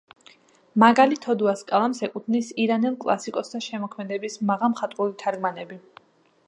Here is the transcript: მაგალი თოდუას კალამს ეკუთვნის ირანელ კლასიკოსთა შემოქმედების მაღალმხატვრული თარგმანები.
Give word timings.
მაგალი 0.83 1.19
თოდუას 1.25 1.61
კალამს 1.73 2.01
ეკუთვნის 2.07 2.49
ირანელ 2.65 2.99
კლასიკოსთა 3.05 3.63
შემოქმედების 3.69 4.41
მაღალმხატვრული 4.53 5.17
თარგმანები. 5.25 5.81